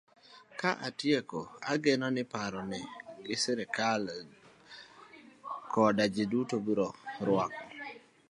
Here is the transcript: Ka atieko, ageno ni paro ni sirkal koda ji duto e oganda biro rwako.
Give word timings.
Ka 0.59 0.71
atieko, 0.87 1.39
ageno 1.73 2.07
ni 2.15 2.23
paro 2.31 2.61
ni 2.71 2.81
sirkal 3.41 4.03
koda 5.71 6.05
ji 6.13 6.23
duto 6.31 6.55
e 6.55 6.57
oganda 6.59 6.65
biro 6.65 6.87
rwako. 7.27 7.61